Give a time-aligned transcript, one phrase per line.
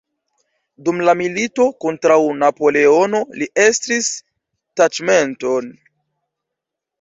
[0.85, 4.09] Dum la milito kontraŭ Napoleono li estris
[4.83, 5.71] taĉmenton.